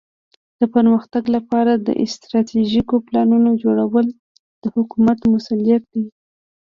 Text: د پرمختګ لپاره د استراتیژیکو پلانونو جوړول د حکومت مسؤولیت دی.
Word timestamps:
د 0.59 0.61
پرمختګ 0.75 1.23
لپاره 1.35 1.71
د 1.75 1.89
استراتیژیکو 2.03 2.95
پلانونو 3.07 3.51
جوړول 3.63 4.07
د 4.61 4.63
حکومت 4.75 5.19
مسؤولیت 5.33 5.83
دی. 5.93 6.05